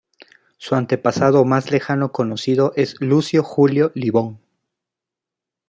Su 0.57 0.73
antepasado 0.73 1.45
más 1.45 1.69
lejano 1.69 2.11
conocido 2.11 2.73
es 2.75 2.99
Lucio 3.01 3.43
Julio 3.43 3.91
Libón. 3.93 4.39